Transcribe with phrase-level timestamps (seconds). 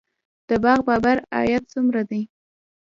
[0.49, 2.21] د باغ بابر عاید څومره دی؟